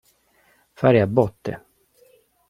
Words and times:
Fare 0.79 0.99
a 1.01 1.05
botte. 1.05 1.63